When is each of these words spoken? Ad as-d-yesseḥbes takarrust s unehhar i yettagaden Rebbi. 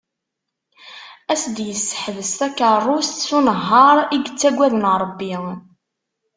Ad 1.31 1.31
as-d-yesseḥbes 1.39 2.31
takarrust 2.39 3.17
s 3.27 3.29
unehhar 3.37 3.97
i 4.15 4.17
yettagaden 4.23 4.85
Rebbi. 5.03 5.35